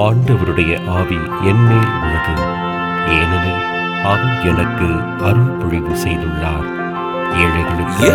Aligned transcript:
ஆண்டவருடைய 0.00 0.72
ஆவி 0.98 1.18
என்மேல் 1.50 1.92
உள்ளது 1.98 2.34
ஏனெனில் 3.16 3.64
அவர் 4.04 4.36
எனக்கு 4.42 4.88
அருள் 5.24 5.56
பொழிவு 5.60 5.94
செய்துள்ளார் 6.04 6.68
ஏழைகளுக்கு 7.42 8.08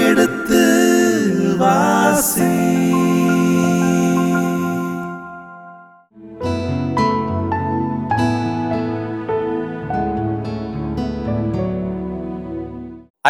எடுத்து 0.00 0.62
வாசி. 1.58 2.53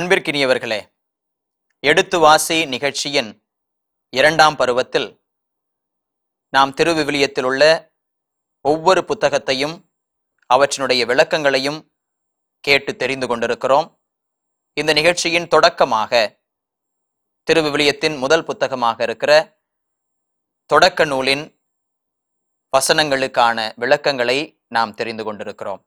அன்பிற்கினியவர்களே 0.04 0.78
எடுத்து 1.80 2.18
வாசி 2.18 2.66
நிகழ்ச்சியின் 2.66 3.28
இரண்டாம் 4.10 4.56
பருவத்தில் 4.56 5.06
நாம் 6.48 6.74
திருவிவிலியத்தில் 6.74 7.42
உள்ள 7.42 7.62
ஒவ்வொரு 8.60 9.04
புத்தகத்தையும் 9.04 9.76
அவற்றினுடைய 10.54 11.02
விளக்கங்களையும் 11.06 11.78
கேட்டு 12.60 12.96
தெரிந்து 12.96 13.26
கொண்டிருக்கிறோம். 13.26 14.02
இந்த 14.72 14.92
நிகழ்ச்சியின் 14.92 15.48
தொடக்கமாக 15.48 16.42
திருவிவிலியத்தின் 17.50 18.18
முதல் 18.18 18.44
புத்தகமாக 18.44 19.02
இருக்கிற 19.02 19.32
தொடக்க 20.66 21.04
நூலின் 21.04 21.60
வசனங்களுக்கான 22.76 23.72
விளக்கங்களை 23.76 24.38
நாம் 24.68 24.94
தெரிந்து 24.94 25.24
கொண்டிருக்கிறோம். 25.24 25.86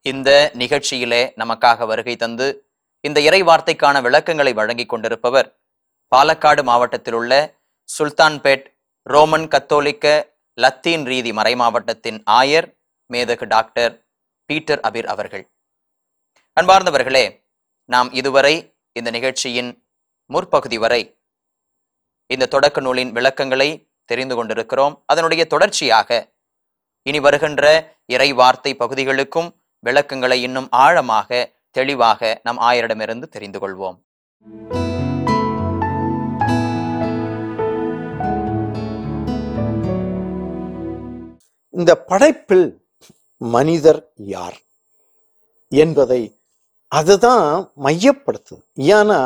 இந்த 0.00 0.52
நிகழ்ச்சியிலே 0.54 1.22
நமக்காக 1.44 1.86
வருகை 1.86 2.16
தந்து 2.16 2.70
இந்த 3.04 3.18
இறை 3.28 3.40
வார்த்தைக்கான 3.42 3.96
விளக்கங்களை 4.06 4.52
வழங்கிக் 4.58 4.92
கொண்டிருப்பவர் 4.92 5.48
பாலக்காடு 6.12 6.62
மாவட்டத்தில் 6.68 7.16
உள்ள 7.20 7.32
சுல்தான்பேட் 7.88 8.66
ரோமன் 9.06 9.48
கத்தோலிக்க 9.52 10.06
லத்தீன் 10.58 11.04
ரீதி 11.10 11.30
மறைமாவட்டத்தின் 11.38 12.18
ஆயர் 12.40 12.68
மேதகு 13.10 13.46
டாக்டர் 13.54 13.94
பீட்டர் 14.50 14.82
அபிர் 14.88 15.08
அவர்கள். 15.14 15.44
அன்பார்ந்தவர்களே 16.56 17.24
நாம் 17.88 18.10
இதுவரை 18.12 18.54
இந்த 18.96 19.08
நிகழ்ச்சியின் 19.10 19.70
முற்பகுதி 20.30 20.78
வரை 20.78 21.02
இந்த 22.30 22.48
தொடக்க 22.54 22.80
நூலின் 22.80 23.12
விளக்கங்களை 23.16 23.68
தெரிந்து 24.10 24.34
கொண்டிருக்கிறோம். 24.36 24.94
அதனுடைய 25.06 25.42
தொடர்ச்சியாக 25.46 26.10
இனி 27.06 27.20
வருகின்ற 27.20 27.64
இறை 28.14 28.28
வார்த்தை 28.40 28.72
பகுதிகளுக்கும் 28.82 29.50
விளக்கங்களை 29.84 30.38
இன்னும் 30.42 30.68
ஆழமாக 30.84 31.30
தெளிவாக 31.74 32.40
நம் 32.44 32.58
ஆயரிடமிருந்து 32.58 33.28
தெரிந்து 33.28 33.58
கொள்வோம் 33.58 33.98
இந்த 41.74 41.98
படைப்பில் 41.98 42.66
மனிதர் 43.40 44.06
யார்? 44.26 44.58
என்பதை 45.72 46.38
அதுதான் 46.92 47.70
மையப்படுத்துது 47.82 48.62
ஏன்னா 48.94 49.20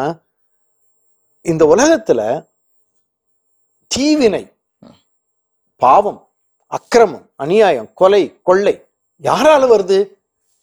இந்த 1.44 1.64
உலகத்துல 1.66 2.20
தீவினை 3.90 4.42
பாவம் 5.82 6.20
அக்கிரமம் 6.72 7.28
அநியாயம் 7.36 7.92
கொலை 7.94 8.40
கொள்ளை 8.42 8.74
யாரால 9.22 9.66
வருது? 9.66 9.98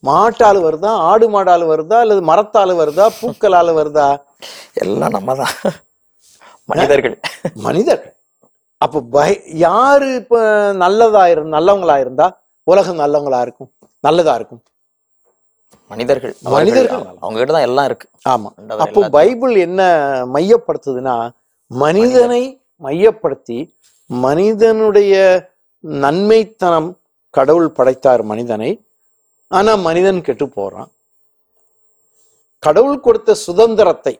மாட்டால 0.04 0.58
வருதா 0.66 0.92
ஆடு 1.10 1.26
மாடால 1.36 1.68
வருதா 1.72 1.98
அல்லது 2.04 2.22
மரத்தால 2.30 2.76
வருதா 2.82 3.06
பூக்களால 3.20 3.74
வருதா? 3.80 4.08
எல்லாம் 4.84 5.16
நம்ம 5.18 5.36
தான் 5.42 5.54
மனிதர்கள். 6.70 7.16
மனிதர்கள். 7.68 8.14
அப்ப 8.82 9.02
பய 9.16 9.32
யாரு 9.66 10.08
இப்ப 10.22 10.38
நல்லதா 10.84 11.24
இரு 11.32 11.42
நல்லவங்களா 11.56 11.96
இருந்தா 12.04 12.28
உலகம் 12.68 13.02
நல்லவங்களா 13.04 13.40
இருக்கும் 13.46 13.70
நல்லதா 14.04 14.34
இருக்கும்? 14.40 14.62
மனிதர்கள். 15.92 16.34
மனிதர்கள். 16.56 17.02
அவங்க 17.24 17.38
கிட்ட 17.40 17.54
தான் 17.58 17.68
எல்லாம் 17.70 17.88
இருக்கு. 17.90 18.08
ஆமா. 18.34 18.50
அப்போ 18.86 19.02
பைபிள் 19.18 19.54
என்ன 19.68 19.82
மையப்படுத்துதுன்னா 20.36 21.16
மனிதனை 21.72 22.44
மையப்படுத்தி 22.82 23.58
மனிதனுடைய 24.10 25.14
நன்மைத்தனம் 26.04 26.90
கடவுள் 27.34 27.70
படைத்தார் 27.78 28.24
மனிதனை 28.32 28.70
ஆனா 29.58 29.76
மனிதன் 29.76 30.22
கெட்டு 30.22 30.50
போறான். 30.50 30.92
கடவுள் 32.60 33.00
கொடுத்த 33.00 33.34
சுதந்திரத்தை 33.34 34.20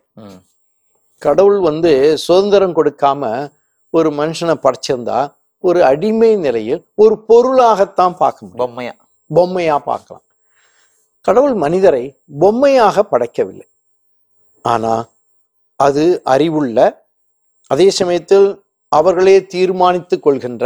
கடவுள் 1.18 1.60
வந்து 1.60 2.18
சுதந்திரம் 2.18 2.76
கொடுக்காம 2.76 3.52
ஒரு 3.90 4.10
மனுஷனை 4.10 4.56
படைச்சிருந்தா 4.64 5.34
ஒரு 5.60 5.80
அடிமை 5.86 6.36
நிலையில் 6.36 6.82
ஒரு 6.96 7.16
பொருளாகத்தான் 7.30 8.16
பார்க்க 8.18 8.46
முடியும். 8.46 8.62
பொம்மையா. 8.62 8.94
பொம்மையா 9.36 9.78
பார்க்கலாம். 9.78 10.24
கடவுள் 11.22 11.54
மனிதரை 11.54 12.04
பொம்மையாக 12.40 13.04
படைக்கவில்லை. 13.04 13.68
ஆனா 14.62 14.94
அது 15.76 16.04
அறிவுள்ள 16.24 17.06
அதே 17.68 17.90
சமயத்தில் 17.90 18.48
அவர்களே 18.88 19.38
தீர்மானித்துக் 19.46 20.24
கொள்கின்ற 20.24 20.66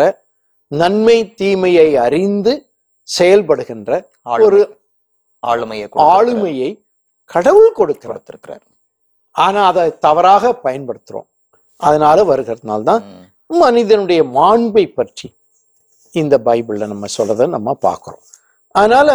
நன்மை 0.67 1.33
தீமையை 1.33 1.89
அறிந்து 2.05 2.53
செயல்படுகின்ற 3.07 3.91
ஒரு 4.45 4.59
ஆளுமை. 5.43 5.77
ஆளுமையை. 5.83 5.87
ஆளுமையை 6.15 6.69
கடவுள் 7.33 7.77
கொடுத்திருக்கிறார். 7.79 8.65
ஆனா 9.35 9.61
அதை 9.71 9.83
தவறாக 10.05 10.51
பயன்படுத்துறோம். 10.65 11.27
அதனால 11.87 12.17
வருகிறதுனால 12.29 12.87
தான் 12.91 13.03
மனிதனுடைய 13.63 14.21
மாண்பை 14.37 14.85
பற்றி 14.99 15.27
இந்த 16.15 16.35
பைபிள்ல 16.47 16.87
நம்ம 16.93 17.05
சொல்றத 17.17 17.47
நம்ம 17.55 17.73
பார்க்கிறோம். 17.87 18.23
அதனால 18.79 19.09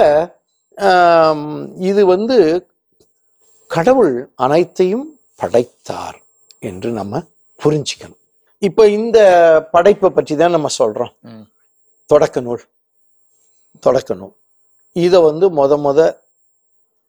இது 1.90 2.02
வந்து 2.14 2.36
கடவுள் 3.70 4.14
அனைத்தையும் 4.44 5.06
படைத்தார் 5.40 6.18
என்று 6.70 6.88
நம்ம 6.98 7.22
புரிஞ்சுக்கணும். 7.62 8.20
இப்ப 8.68 8.86
இந்த 8.98 9.18
படைப்பை 9.74 10.08
பற்றி 10.10 10.34
தான் 10.36 10.54
நம்ம 10.56 10.70
சொல்றோம். 10.80 11.12
தொடக்க 12.10 12.40
நூல். 12.46 12.62
தொடக்க 13.80 14.14
நூல் 14.14 14.32
இதை 14.92 15.22
வந்து 15.22 15.50
முத 15.50 15.80
முத 15.80 16.18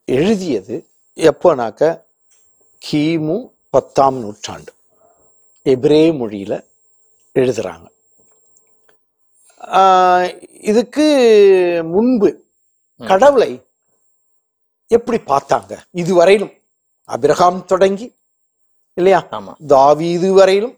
எழுதியது 0.05 0.87
எப்போனாக்க 1.15 2.01
கிமு 2.91 3.51
பத்தாம் 3.69 4.15
நூற்றாண்டு. 4.15 4.73
எபிரே 5.65 6.11
மொழியில 6.11 6.65
எழுதுறாங்க. 7.35 7.85
ஆஹ் 9.61 10.47
இதுக்கு 10.61 11.05
முன்பு 11.83 12.43
கடவுளை 12.97 13.61
எப்படி 14.87 15.23
பார்த்தாங்க? 15.25 15.77
இதுவரையிலும். 15.91 16.53
அபிரகாம் 17.05 17.65
தொடங்கி 17.65 18.15
இல்லையா? 18.93 19.27
தாவீது 19.67 20.33
வரையிலும். 20.33 20.77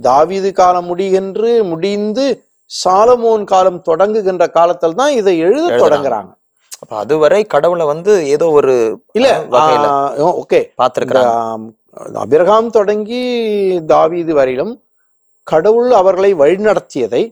தாவீது 0.00 0.52
காலம் 0.52 0.98
முடிகின்று 0.98 1.68
முடிந்து 1.68 2.45
சாலமோன் 2.70 3.44
காலம் 3.52 3.80
தொடங்குகின்ற 3.88 4.44
காலத்தில் 4.58 4.98
தான் 5.00 5.12
இதை 5.20 5.34
எழுத. 5.48 5.66
தொடங்குறாங்க. 5.84 6.30
அப்ப 6.82 6.92
அதுவரை 7.02 7.40
கடவுளை 7.54 7.84
வந்து 7.92 8.12
ஏதோ 8.34 8.46
ஒரு 8.58 8.74
இல்ல 9.18 9.28
ஓகே. 10.42 10.60
பார்த்திருக்கிறாங்க. 10.80 11.34
அபிரகாம் 12.24 12.68
தொடங்கி 12.70 13.22
தாவீது 13.92 14.32
வரையிலும் 14.38 14.74
கடவுள் 15.46 15.90
அவர்களை 16.00 16.30
வழிநடத்தியதை. 16.42 17.22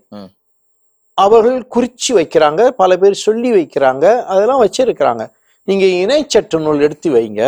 அவர்கள் 1.18 1.58
குறிச்சு 1.74 2.12
வைக்கிறாங்க 2.18 2.62
பல 2.82 2.96
பேர் 3.02 3.24
சொல்லி 3.26 3.50
வைக்கிறாங்க 3.56 4.04
அதெல்லாம் 4.32 4.62
வச்சிருக்கிறாங்க. 4.64 5.24
நீங்க 5.68 5.84
இணைச்சட்ட 6.02 6.58
நூல் 6.64 6.84
எடுத்து 6.86 7.10
வைங்க. 7.16 7.42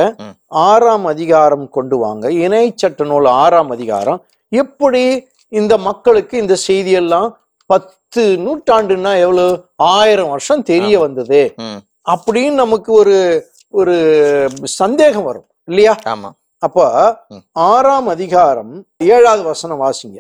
ஆறாம் 0.69 1.07
அதிகாரம் 1.13 1.67
கொண்டு 1.77 1.97
வாங்க. 2.05 2.27
இணைச்சட்ட 2.45 3.07
நூல் 3.13 3.29
ஆறாம் 3.43 3.73
அதிகாரம். 3.77 4.21
எப்படி 4.53 5.03
இந்த 5.53 5.75
மக்களுக்கு 5.89 6.37
இந்த 6.43 6.55
செய்தியெல்லாம் 6.69 7.29
பத்து 7.67 8.37
நூற்றாண்டுன்னா 8.37 9.19
எவ்வளவு? 9.19 9.67
ஆயிரம் 9.77 10.29
வருஷம் 10.29 10.63
தெரிய. 10.63 10.99
வந்தது. 10.99 11.55
அப்படின்னு 12.11 12.51
நமக்கு 12.51 12.93
ஒரு 12.93 13.47
ஒரு 13.69 14.49
சந்தேகம் 14.63 15.23
வரும் 15.23 15.47
இல்லையா? 15.65 15.97
ஆமா. 16.05 16.31
அப்போ. 16.59 17.17
ஆறாம் 17.53 18.07
அதிகாரம் 18.07 18.87
ஏழாவது 18.97 19.43
வசனம் 19.43 19.83
வாசிங்க. 19.83 20.19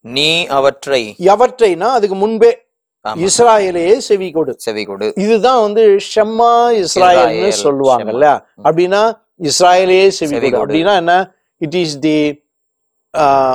நீ 0.00 0.46
அவற்றை 0.46 1.14
எவற்றைனா 1.18 1.80
அதுக்கு 1.80 2.16
முன்பே 2.16 2.62
ஆமா, 3.08 3.28
இஸ்ராயலே 3.28 3.96
செவி 3.96 4.30
கொடு. 4.30 4.54
செவி 4.56 4.84
கொடு. 4.84 5.12
இதுதான் 5.16 5.60
வந்து 5.60 5.98
ஷெம்மா 6.14 6.84
இஸ்ராயல்னு 6.84 6.88
இஸ்ராயேல், 6.94 7.52
சொல்லுவாங்கல்ல. 7.62 8.40
அப்படின்னா 8.64 9.20
இஸ்ராயலே 9.42 10.08
செவி 10.08 10.50
கொடு. 10.50 10.66
அப்படின்னா 10.66 10.96
என்ன? 10.96 11.34
இட் 11.56 11.74
இஸ் 11.74 11.98
தி 11.98 12.43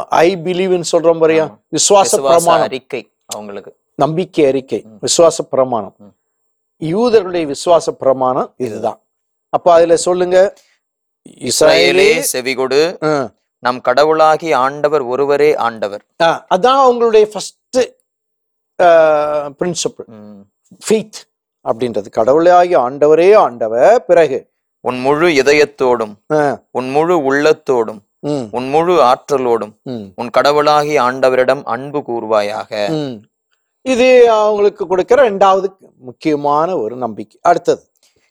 ஐ 0.10 0.36
பிலீவ்னு 0.36 0.84
சொல்றோம் 0.92 1.20
ஆமா. 1.42 1.60
விசுவாச 1.72 2.08
பிரமாணம். 2.12 2.64
அறிக்கை 2.64 3.12
அவங்களுக்கு. 3.26 3.78
நம்பிக்கை 3.96 4.46
அறிக்கை. 4.46 4.86
விசுவாச 5.02 5.42
பிரமாணம். 5.50 5.96
யூதர்களுடைய 6.80 7.46
விசுவாச 7.46 7.92
பிரமாணம் 7.92 8.54
இதுதான். 8.58 9.00
அப்ப 9.50 9.74
அதுல 9.74 9.96
சொல்லுங்க. 9.98 10.54
இஸ்ரவேலே 11.30 12.24
செவிகொடு. 12.34 12.82
நம் 13.60 13.82
கடவுளாகி 13.82 14.54
ஆண்டவர் 14.54 15.02
ஒருவரே 15.02 15.56
ஆண்டவர். 15.56 16.06
அதான் 16.24 16.80
அவங்களுடைய 16.86 17.24
ஃபர்ஸ்ட் 17.24 17.78
பிரின்சிபிள் 19.60 20.06
ம். 20.06 20.40
ஃபெய்த் 20.90 21.20
அப்படின்றது. 21.64 22.10
கடவுளாகி 22.10 22.76
ஆண்டவரே 22.76 23.36
ஆண்டவர். 23.36 24.06
பிறகு 24.06 24.50
உன் 24.82 25.00
முழு 25.00 25.28
இதயத்தோடும் 25.28 26.16
உன் 26.72 26.90
முழு 26.90 27.34
உள்ளத்தோடும் 27.34 28.00
உன் 28.52 28.70
முழு 28.70 28.94
ஆற்றலோடும் 29.02 29.74
உன் 30.16 30.30
கடவுளாகி 30.30 31.00
ஆண்டவரிடம் 31.00 31.62
அன்பு 31.64 32.00
கூர்வாயாக 32.00 32.72
ம். 32.90 33.16
இது 33.82 34.32
அவங்களுக்கு 34.32 34.88
கொடுக்கிற 34.88 35.32
ரெண்டாவது 35.32 35.68
முக்கியமான 36.00 36.78
ஒரு 36.78 36.96
நம்பிக்கை. 36.96 37.40
அடுத்தது. 37.44 37.82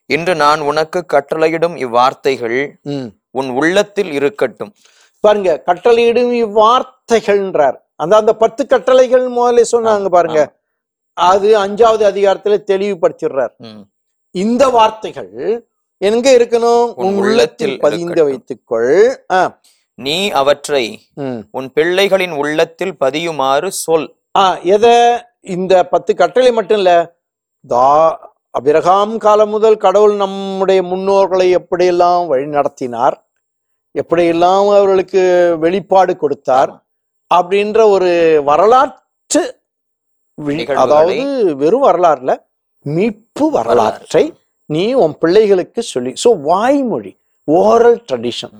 இன்று 0.06 0.34
நான் 0.34 0.60
உனக்கு 0.60 1.04
கட்டளையிடும் 1.12 1.76
இவ்வார்த்தைகள். 1.76 2.58
உன் 3.30 3.48
உள்ளத்தில் 3.50 4.12
இருக்கட்டும். 4.12 4.72
பாருங்க 5.20 5.62
கட்டளையிடும் 5.66 6.32
இவ்வார்த்தைகள்ன்றார். 6.44 7.78
அந்த 7.96 8.16
அந்த 8.16 8.36
பத்து 8.36 8.66
கட்டளைகள் 8.66 9.30
முதல்ல 9.30 9.64
சொன்னாங்க 9.72 10.08
பாருங்க. 10.08 10.40
அது 11.12 11.66
அஞ்சாவது 11.66 12.04
அதிகாரத்துல 12.12 12.56
தெளிவுபடுத்திடுறார். 12.70 13.54
இந்த 14.34 14.68
வார்த்தைகள் 14.68 15.32
எங்க 16.00 16.30
இருக்கணும்? 16.30 16.94
உன் 16.94 17.16
உள்ளத்தில் 17.16 17.78
பதிந்து. 17.78 18.24
வைத்துக்கொள். 18.24 19.24
ஆ, 19.32 19.60
நீ 19.98 20.16
அவற்றை. 20.40 20.84
உன் 21.58 21.68
பிள்ளைகளின் 21.76 22.34
உள்ளத்தில் 22.40 22.94
பதியுமாறு 23.02 23.68
சொல். 23.84 24.08
ஆ 24.40 24.42
எதை? 24.76 24.96
இந்த 25.56 25.74
பத்து 25.92 26.12
கட்டளை 26.14 26.50
மட்டும் 26.58 26.80
இல்ல. 26.80 26.92
தா 27.64 27.86
அபிரகாம் 28.58 29.14
காலம் 29.24 29.52
முதல் 29.54 29.82
கடவுள் 29.84 30.14
நம்முடைய 30.22 30.80
முன்னோர்களை 30.90 31.46
எப்படியெல்லாம் 31.60 32.22
வழி 32.26 32.46
நடத்தினார் 32.56 33.16
எப்படியெல்லாம் 33.94 34.66
அவர்களுக்கு 34.76 35.22
வெளிப்பாடு 35.64 36.12
கொடுத்தார் 36.16 36.70
அப்படின்ற 37.30 37.78
ஒரு 37.94 38.10
வரலாற்று 38.50 39.42
அதாவது 40.82 41.24
வெறும் 41.62 41.86
வரலாறுல 41.88 42.32
மீட்பு 42.86 43.46
வரலாற்றை 43.56 44.24
நீ 44.70 44.84
உன் 45.04 45.14
பிள்ளைகளுக்கு 45.22 45.82
சொல்லி 45.92 46.12
ஸோ 46.24 46.30
வாய்மொழி 46.48 47.12
oral 47.48 48.00
tradition. 48.08 48.54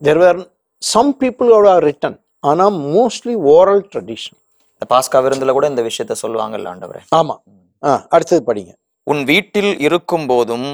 There 0.00 0.20
were 0.22 0.40
some 0.90 1.10
people 1.22 1.50
are 1.72 1.84
written 1.88 2.16
ஆனா 2.50 2.64
மோஸ்ட்லி 2.94 3.34
ஓரல் 3.54 3.82
ட்ரெடிஷன் 3.90 4.38
இந்த 4.74 4.86
பாஸ்கா 4.92 5.18
விருந்துல 5.24 5.52
கூட 5.56 5.66
இந்த 5.72 5.82
விஷயத்த 5.88 6.14
சொல்லுவாங்கல்ல 6.22 6.70
ஆண்டவரே. 6.72 7.02
ஆமா. 7.18 7.34
ஆ 7.82 7.90
அடுத்தது 8.14 8.42
படிங்க. 8.48 8.72
உன் 9.06 9.22
வீட்டில் 9.30 9.72
இருக்கும் 9.86 10.26
போதும் 10.32 10.66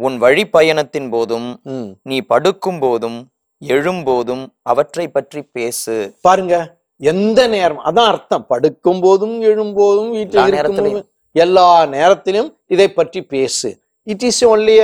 உன் 0.00 0.16
வழி 0.24 0.44
பயணத்தின் 0.56 1.08
போதும் 1.14 1.48
நீ 2.10 2.16
படுக்கும் 2.32 2.80
போதும் 2.84 3.18
எழும்போதும் 3.62 4.44
அவற்றை 4.72 5.06
பற்றி 5.16 5.40
பேசு. 5.56 5.96
பாருங்க 6.26 6.54
எந்த 7.00 7.40
நேரம் 7.54 7.82
அதான் 7.88 8.10
அர்த்தம். 8.12 8.46
படுக்கும் 8.52 9.00
போதும் 9.04 9.36
எழும்போதும் 9.50 10.10
வீட்டில் 10.16 11.04
எல்லா 11.34 11.68
நேரத்திலும் 11.96 12.50
இதை 12.74 12.88
பற்றி 12.98 13.20
பேசு. 13.34 13.68
It 14.12 14.24
is 14.28 14.42
only 14.52 14.76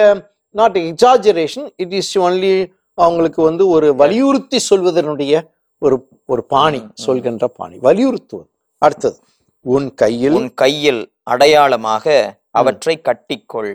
not 0.60 0.78
exaggeration 0.88 1.68
it 1.84 1.94
is 2.00 2.12
only 2.26 2.54
அவங்களுக்கு 2.94 3.40
வந்து 3.42 3.64
ஒரு 3.68 3.88
வலியுறுத்தி 3.96 4.58
சொல்வதனுடைய 4.70 5.34
ஒரு 5.78 5.96
ஒரு 6.26 6.42
பாணி. 6.44 6.80
சொல்கின்ற 7.04 7.46
பாணி 7.58 7.76
வலியுறுத்துவது. 7.86 8.48
அடுத்தது 8.82 9.18
உன் 9.64 9.88
கையில் 9.94 10.36
உன் 10.38 10.50
கையில் 10.62 11.02
அடையாளமாக 11.22 12.14
அவற்றை 12.50 12.94
கட்டிக்கொள். 13.08 13.72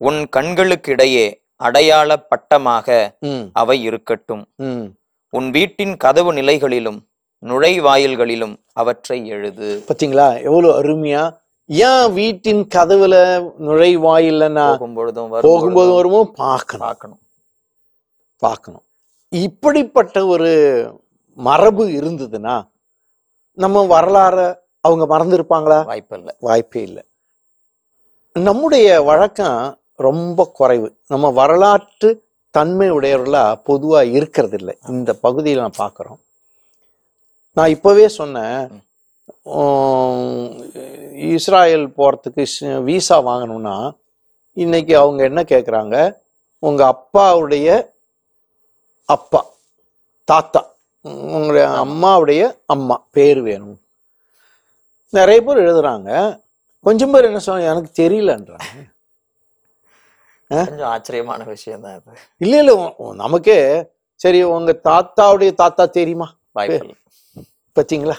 உன் 0.00 0.20
கண்களுக்கிடையே 0.36 1.26
அடையாள 1.56 2.10
பட்டமாக 2.30 2.88
அவை 3.52 3.76
இருக்கட்டும். 3.82 4.44
உன் 5.38 5.48
வீட்டின் 5.56 5.94
கதவு 6.04 6.30
நிலைகளிலும் 6.34 7.00
நுழைவாயில்களிலும் 7.42 8.54
அவற்றை 8.72 9.18
எழுது. 9.26 9.68
பாத்தீங்களா? 9.88 10.26
எவ்வளவு 10.48 10.72
அருமையா? 10.80 11.22
ஏன் 11.68 12.12
வீட்டின் 12.12 12.62
கதவுல 12.74 13.14
நுழைவாயில்ல 13.66 14.50
நான் 14.58 14.72
போகும்பொழுதும் 14.72 15.28
போகும்போது 15.28 15.48
வரும்பொழுதும் 15.48 15.98
வருமோ? 15.98 16.20
பார்க்கணும். 16.44 16.86
பார்க்கணும். 16.86 17.21
பார்க்கணும். 18.46 18.84
இப்படிப்பட்ட 19.32 20.16
ஒரு 20.34 20.50
மரபு 21.38 21.84
இருந்ததுன்னா 21.98 22.56
நம்ம 23.58 23.84
வரலாற 23.94 24.38
அவங்க 24.86 25.04
மறந்துருப்பாங்களா? 25.12 25.78
வாய்ப்பில்லை 25.90 26.32
வாய்ப்பே 26.46 26.82
இல்லை. 26.88 27.02
நம்முடைய 28.36 28.88
வழக்கம் 29.10 29.60
ரொம்ப 30.06 30.46
குறைவு. 30.58 30.88
நம்ம 31.12 31.26
வரலாற்று 31.40 32.10
தன்மை 32.56 32.88
உடையவர்களா 32.90 33.44
பொதுவா 33.68 34.00
இருக்கிறது 34.16 34.56
இல்லை 34.60 34.74
இந்த 34.94 35.10
பகுதியில் 35.24 35.64
நான் 35.64 35.80
பார்க்குறோம். 35.84 36.20
நான் 37.56 37.72
இப்பவே 37.76 38.06
சொன்னேன். 38.18 38.60
இஸ்ராயல் 41.34 41.86
போறதுக்கு 41.98 42.44
விசா 42.88 43.16
வாங்கணும்னா 43.28 43.76
இன்னைக்கு 44.56 44.94
அவங்க 45.02 45.20
என்ன 45.30 45.40
கேட்குறாங்க 45.52 45.96
உங்க 46.62 46.82
அப்பாவுடைய 46.94 47.68
அப்பா 49.08 49.40
தாத்தா 50.24 50.60
உங்களுடைய 51.04 51.64
அம்மாவுடைய 51.84 52.42
அம்மா 52.66 52.96
பேர் 53.10 53.40
வேணும். 53.42 53.78
நிறைய 55.12 55.38
பேர் 55.46 55.62
எழுதுறாங்க. 55.64 56.10
கொஞ்சம் 56.86 57.10
பேர் 57.12 57.28
என்ன 57.28 57.40
சொன்னாங்க? 57.46 57.70
எனக்கு 57.72 57.90
தெரியலன்றாங்க. 58.02 58.68
கொஞ்சம் 60.50 60.90
ஆச்சரியமான 60.94 61.42
விஷயம் 61.44 61.84
தான் 61.84 61.94
இது 61.96 62.18
இல்ல 62.44 62.54
இல்ல 62.62 62.72
நமக்கே 63.22 63.58
சரி 64.20 64.42
உங்க 64.42 64.72
தாத்தாவுடைய 64.88 65.50
தாத்தா 65.62 65.84
தெரியுமா? 65.98 66.28
வாய்ப்பில்லை. 66.56 66.96
பாத்தீங்களா? 67.76 68.16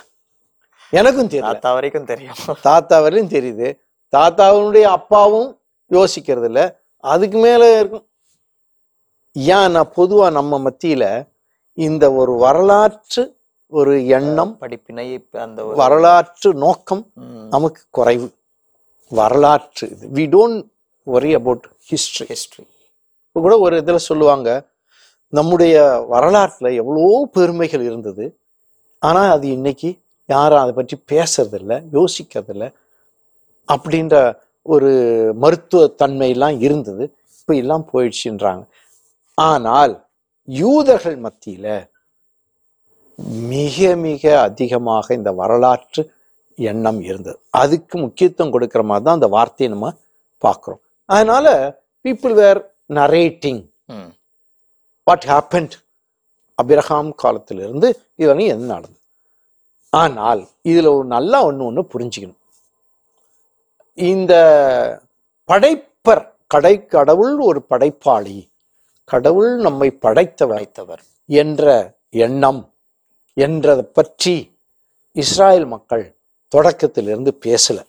எனக்கும் 0.93 1.29
தெரியல. 1.33 1.49
தாத்தா 1.49 1.73
வரைக்கும் 1.73 2.09
தெரியும். 2.11 2.39
தாத்தா 2.61 3.01
வரையும் 3.01 3.33
தெரியுது. 3.35 3.67
தாத்தாவுடைய 4.13 4.83
அப்பாவும் 4.97 5.49
யோசிக்கிறது 5.91 6.49
இல்ல 6.51 6.61
அதுக்கு 6.99 7.37
மேல 7.37 7.79
இருக்கும். 7.79 8.05
ஏன் 9.35 9.71
நான் 9.75 9.93
பொதுவா 9.95 10.25
நம்ம 10.37 10.59
மத்தியில 10.65 11.03
இந்த 11.77 12.05
ஒரு 12.21 12.33
வரலாற்று 12.43 13.23
ஒரு 13.71 13.93
எண்ணம் 14.17 14.51
படிப்பினை 14.57 15.05
அந்த 15.45 15.63
வரலாற்று 15.81 16.49
நோக்கம் 16.63 17.01
நமக்கு 17.53 17.81
குறைவு. 17.97 18.27
வரலாற்று 19.11 19.87
we 20.17 20.25
don't 20.35 20.61
worry 21.15 21.31
about 21.39 21.65
history 21.89 22.27
history. 22.33 22.65
இப்போ 23.27 23.39
கூட 23.45 23.55
ஒரு 23.65 23.75
இதில் 23.81 24.07
சொல்லுவாங்க 24.09 24.49
நம்முடைய 25.37 25.75
வரலாற்றுல 26.13 26.67
எவ்வளோ 26.81 27.07
பெருமைகள் 27.37 27.83
இருந்தது. 27.89 28.25
ஆனால் 29.07 29.31
அது 29.35 29.45
இன்னைக்கு 29.57 29.89
யாரும் 30.29 30.61
அதை 30.63 30.73
பற்றி 30.79 30.97
பேசுறதில்ல 31.11 31.73
யோசிக்கிறதில்ல. 31.97 32.65
அப்படின்ற 33.73 34.15
ஒரு 34.65 34.91
மருத்துவ 35.43 35.81
தன்மையெல்லாம் 36.01 36.57
இருந்தது. 36.67 37.03
இப்போ 37.39 37.53
எல்லாம் 37.63 37.85
போயிடுச்சுன்றாங்க. 37.93 38.63
ஆனால் 39.37 39.93
யூதர்கள் 40.47 41.17
மத்தியில 41.25 41.67
மிக 43.51 43.95
மிக 44.05 44.23
அதிகமாக 44.47 45.05
இந்த 45.19 45.31
வரலாற்று 45.41 46.01
எண்ணம் 46.57 46.99
இருந்தது. 47.09 47.37
அதுக்கு 47.61 47.95
முக்கியத்துவம் 48.03 48.53
கொடுக்கிற 48.55 48.81
மாதிரி 48.89 49.05
தான் 49.05 49.17
அந்த 49.19 49.29
வார்த்தையை 49.35 49.69
நம்ம 49.73 49.87
பார்க்குறோம். 50.45 50.81
அதனால 51.09 51.47
people 52.05 52.35
were 52.41 52.59
narrating 52.99 53.61
what 55.07 55.27
happened 55.31 55.75
Abraham 56.59 57.11
காலத்திலிருந்து 57.23 57.87
இதுவரை 58.19 58.45
என்ன 58.55 58.67
நடந்தது? 58.73 58.99
ஆனால் 59.93 60.41
இதுல 60.71 60.91
ஒரு 60.97 61.07
நல்லா 61.15 61.39
ஒண்ணு 61.49 61.67
ஒண்ணு 61.69 61.81
புரிஞ்சுக்கணும். 61.93 62.41
இந்த 63.97 64.33
படைப்பர் 65.49 66.23
கடை 66.53 66.75
கடவுள் 66.95 67.35
ஒரு 67.49 67.59
படைப்பாளி 67.71 68.37
கடவுள் 69.07 69.55
நம்மை 69.55 69.91
படைத்தவர் 69.91 70.57
என்ற 71.25 71.65
எண்ணம் 72.09 72.73
என்றதை 73.37 73.85
பற்றி 73.93 74.57
இஸ்ராயேல் 75.15 75.67
மக்கள் 75.67 76.15
தொடக்கத்திலிருந்து 76.55 77.31
பேசல. 77.45 77.79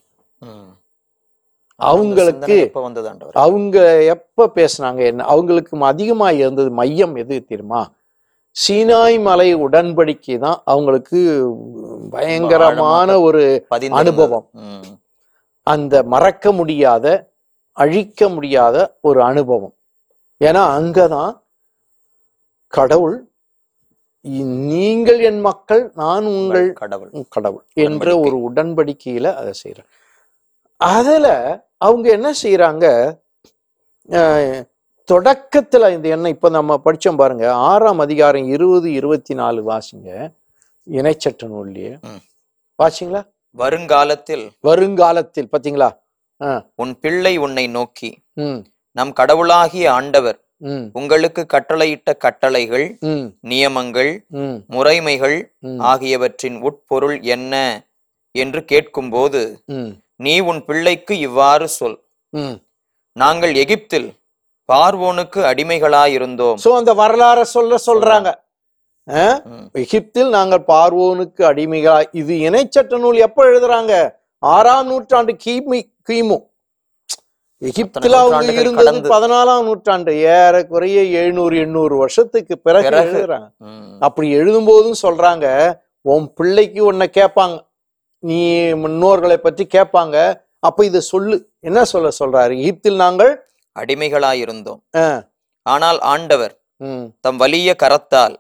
அவங்களுக்கு- 1.81 2.71
அவங்க 3.35 4.05
எப்ப 4.05 4.51
பேசுனாங்க 4.55 5.05
என்ன 5.05 5.25
அவங்களுக்கு 5.25 5.85
அதிகமா 5.85 6.31
இருந்தது 6.31 6.71
மையம் 6.71 7.15
எது 7.15 7.45
தெரியுமா 7.45 7.93
சீனாய் 8.57 9.23
மலை 9.23 9.57
உடன்படிக்கை 9.57 10.39
தான் 10.39 10.63
அவங்களுக்கு 10.65 11.19
பயங்கரமான 12.11 13.21
ஒரு. 13.21 13.67
அனுபவம். 13.99 14.49
அந்த 15.67 16.03
மறக்க 16.03 16.53
முடியாத 16.53 17.07
அழிக்க 17.73 18.29
முடியாத 18.29 18.97
ஒரு 19.01 19.23
அனுபவம் 19.23 19.75
ஏன்னா 20.45 20.63
அங்கதான் 20.77 21.33
கடவுள் 22.73 23.17
"இ- 24.25 24.47
நீங்கள் 24.73 25.21
என் 25.21 25.41
மக்கள் 25.41 25.83
நான் 25.95 26.25
உங்கள் 26.33 26.69
கடவுள். 26.73 27.11
கடவுள் 27.29 27.65
என்ற. 27.75 28.07
ஒரு 28.19 28.37
உடன்படிக்கையில 28.47 29.35
அதை 29.35 29.53
செய்யறார் 29.63 29.91
அதுல 30.81 31.27
அவங்க 31.79 32.07
என்ன 32.11 32.29
செய்யறாங்க 32.43 32.87
தொடக்கத்துல 35.09 35.91
இந்த 35.93 36.09
எண்ணெய் 36.09 36.33
இப்ப 36.33 36.49
நம்ம 36.49 36.81
படிச்சோம் 36.85 37.17
பாருங்க. 37.17 37.45
ஆறாம் 37.71 37.99
அதிகாரம் 37.99 38.47
இருபது 38.47 38.93
இருபத்தி 38.93 39.35
நாலு 39.35 39.61
வாசிங்க. 39.71 40.09
இணைச்சட்ட 40.91 41.43
நூல்லையே. 41.47 41.93
வாசிங்களா? 42.79 43.23
வருங்காலத்தில் 43.55 44.45
வருங்காலத்தில் 44.61 45.51
பாத்தீங்களா? 45.53 45.91
உன் 46.77 46.99
பிள்ளை 47.01 47.37
உன்னை 47.37 47.67
நோக்கி 47.69 48.11
நம் 48.99 49.13
கடவுளாகிய 49.21 49.87
ஆண்டவர் 49.99 50.39
உங்களுக்கு 50.99 51.43
கட்டளையிட்ட 51.55 52.11
கட்டளைகள் 52.25 52.87
நியமங்கள் 53.51 54.13
முறைமைகள் 54.75 55.39
ஆகியவற்றின் 55.93 56.59
உட்பொருள் 56.69 57.17
என்ன 57.35 57.55
என்று 58.35 58.61
கேட்கும்போது 58.73 59.43
நீ 60.25 60.35
உன் 60.51 60.61
பிள்ளைக்கு 60.69 61.15
இவ்வாறு 61.27 61.67
சொல். 61.79 61.99
நாங்கள் 63.23 63.53
எகிப்தில் 63.63 64.09
பார்வோனுக்கு 64.69 65.41
அடிமைகளாயிருந்தோம். 65.51 66.59
சோ 66.65 66.71
அந்த 66.81 66.93
வரலாற 67.03 67.41
சொல்ல 67.57 67.79
சொல்றாங்க. 67.89 68.29
எகிப்தில் 69.83 70.31
நாங்கள் 70.37 70.67
பார்வோனுக்கு 70.73 71.43
அடிமைகளா 71.51 71.99
இது 72.21 72.35
இணைச்சட்ட 72.49 72.99
நூல் 73.03 73.19
எப்ப 73.27 73.41
எழுதுறாங்க? 73.51 73.93
ஆறாம் 74.43 74.87
நூற்றாண்டு 74.91 75.33
கிமி 75.45 75.81
கிமு. 76.09 76.39
எகிப்தில் 77.63 78.17
அவங்க 78.19 78.53
இருந்தது. 78.61 79.09
பதினாலாம் 79.15 79.63
நூற்றாண்டு. 79.63 80.13
ஏறக்குறைய 80.37 81.03
எழுநூறு 81.21 81.59
எண்ணூறு 81.59 81.97
வருஷத்துக்கு 81.97 82.55
பிறகு. 82.59 82.87
எழுதுறாங்க. 83.03 83.49
அப்படி 84.01 84.29
எழுதும்போதும் 84.37 85.01
சொல்றாங்க 85.03 85.47
உன் 86.05 86.27
பிள்ளைக்கு 86.35 86.85
உன்னை 86.85 87.07
கேட்பாங்க. 87.19 87.57
நீ 88.23 88.39
முன்னோர்களை 88.85 89.37
பற்றி 89.37 89.67
கேட்பாங்க. 89.75 90.17
அப்ப 90.59 90.85
இதை 90.85 91.01
சொல்லு. 91.01 91.37
என்ன 91.61 91.85
சொல்ல 91.85 92.09
சொல்றாரு? 92.21 92.55
எகிப்தில் 92.61 92.97
நாங்கள் 92.97 93.33
அடிமைகளாயிருந்தோம் 93.77 94.81
ஆ, 94.97 95.05
ஆனால் 95.67 95.99
ஆண்டவர் 96.13 96.55
தம் 97.21 97.37
வலிய 97.37 97.71
கரத்தால். 97.83 98.35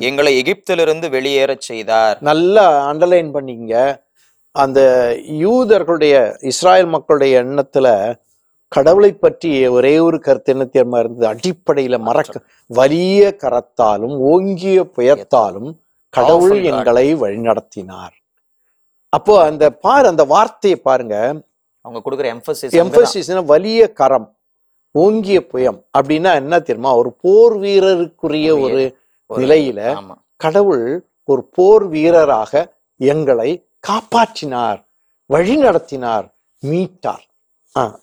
எங்களை 0.00 0.32
எகிப்திலிருந்து 0.42 1.06
வெளியேறச் 1.08 1.66
செய்தார். 1.70 2.16
நல்லா 2.20 2.92
அண்டர்லைன் 2.92 3.30
பண்ணிக்கங்க. 3.34 3.76
அந்த 4.54 4.80
யூதர்களுடைய 5.44 6.14
இஸ்ராயல் 6.50 6.86
மக்களுடைய 6.86 7.34
எண்ணத்துல 7.44 7.88
கடவுளை 8.74 9.10
பற்றிய 9.12 9.70
ஒரே 9.76 9.92
ஒரு 10.06 10.18
கருத்து 10.26 10.52
என்ன 10.52 10.64
தெரியுமா 10.64 10.98
இருந்தது? 10.98 11.26
அடிப்படையில 11.34 11.98
மறக்க 12.08 12.42
வலிய 12.78 13.20
கரத்தாலும் 13.42 14.14
ஓங்கிய 14.30 14.80
புயத்தாலும் 14.96 15.70
கடவுள். 16.08 16.56
எங்களை 16.70 17.06
வழிநடத்தினார். 17.22 18.14
அப்போ 19.08 19.34
அந்த 19.44 19.64
பாரு 19.84 20.06
அந்த 20.06 20.24
வார்த்தையை 20.24 20.78
பாருங்க. 20.88 21.16
அவங்க 21.84 22.00
கொடுக்குற 22.04 22.26
எம்பசிஸ் 22.34 22.76
எம்பசிஸ்னா 22.82 23.42
வலிய 23.44 23.82
கரம் 24.00 24.28
ஓங்கிய 24.94 25.40
புயம் 25.52 25.78
அப்படின்னா 25.98 26.30
என்ன 26.42 26.60
தெரியுமா? 26.60 26.92
ஒரு 26.96 27.10
போர் 27.24 27.56
வீரருக்குரிய 27.64 28.48
ஒரு 28.64 28.82
நிலையில 29.30 29.80
கடவுள் 30.36 30.86
ஒரு 31.24 31.42
போர் 31.56 31.86
வீரராக 31.88 32.62
எங்களை 32.96 33.50
காப்பாற்றினார் 33.88 34.80
வழி 35.30 35.56
நடத்தினார் 35.56 36.26
மீட்டார். 36.62 37.24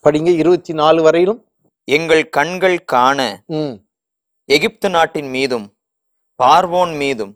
படிங்க 0.05 0.29
இருபத்தி 0.41 0.73
நாலு 0.81 0.99
வரையிலும். 1.05 1.39
எங்கள் 1.87 2.23
கண்கள் 2.37 2.77
காண 2.93 3.19
எகிப்து 4.55 4.89
நாட்டின் 4.89 5.29
மீதும் 5.35 5.65
பார்வோன் 6.39 6.93
மீதும். 7.01 7.33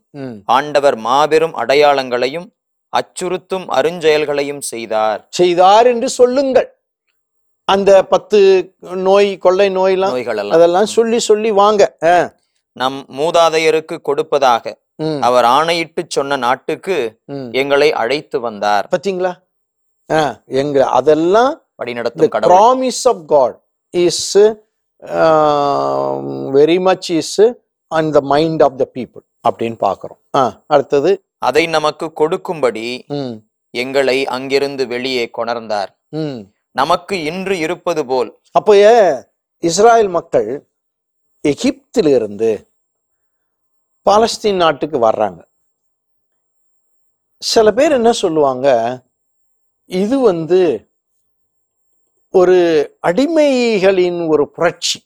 ஆண்டவர் 0.55 0.97
மாபெரும் 1.07 1.55
அடையாளங்களையும் 1.61 2.47
அச்சுறுத்தும் 2.93 3.65
அருஞ்செயல்களையும் 3.77 4.61
செய்தார். 4.71 5.19
செய்தார் 5.39 5.87
என்று 5.93 6.09
சொல்லுங்கள். 6.19 6.69
அந்த 7.67 7.91
பத்து 8.13 8.39
நோய் 9.07 9.31
கொள்ளை 9.45 9.67
நோயெல்லாம் 9.77 10.15
அதெல்லாம் 10.57 10.89
சொல்லி 10.97 11.19
சொல்லி 11.29 11.51
வாங்க. 11.61 11.83
நம் 12.81 12.99
மூதாதையருக்கு 13.19 13.95
கொடுப்பதாக 14.09 14.73
அவர் 15.27 15.45
ஆணையிட்டு 15.57 16.01
சொன்ன 16.15 16.37
நாட்டுக்கு. 16.45 16.97
எங்களை 17.61 17.89
அழைத்து 18.01 18.39
வந்தார். 18.47 18.87
பாத்தீங்களா? 18.93 19.33
எங்க 20.61 20.77
அதெல்லாம் 20.99 21.53
வழிநடத்தும் 21.81 22.31
கடவுள். 22.35 22.55
promise 22.55 23.01
of 23.11 23.17
God 23.35 23.53
is 24.05 24.19
uh, 24.37 26.13
very 26.57 26.79
much 26.87 27.05
is 27.19 27.31
on 27.97 28.05
the 28.17 28.23
mind 28.33 28.59
of 28.67 28.73
the 28.81 28.89
people 28.97 29.23
அப்படின்னு 29.47 29.77
பார்க்கிறோம். 29.85 30.21
அடுத்தது. 30.73 31.11
அதை 31.49 31.63
நமக்கு 31.77 32.07
கொடுக்கும்படி 32.21 32.87
எங்களை 33.83 34.17
அங்கிருந்து 34.35 34.83
வெளியே 34.93 35.23
கொணர்ந்தார். 35.37 35.91
நமக்கு 36.79 37.15
இன்று 37.29 37.55
இருப்பது 37.65 38.01
போல். 38.09 38.29
அப்போ 38.57 38.73
இஸ்ராயல் 39.69 40.11
மக்கள் 40.17 40.49
எகிப்திலிருந்து 41.51 42.51
பாலஸ்தீன் 44.09 44.61
நாட்டுக்கு 44.63 44.97
வர்றாங்க. 45.07 45.41
சில 47.51 47.67
பேர் 47.77 47.97
என்ன 47.97 48.11
சொல்லுவாங்க? 48.23 48.67
இது 50.01 50.17
வந்து 50.29 50.59
ஒரு 52.33 52.57
அடிமைகளின் 53.07 54.27
ஒரு 54.27 54.43
புரட்சி. 54.47 54.99